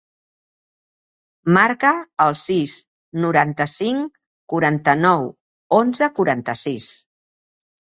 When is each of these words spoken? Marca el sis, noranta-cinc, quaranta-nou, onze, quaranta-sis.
Marca 1.57 1.91
el 2.25 2.33
sis, 2.45 2.73
noranta-cinc, 3.27 4.09
quaranta-nou, 4.55 5.31
onze, 5.83 6.11
quaranta-sis. 6.19 6.91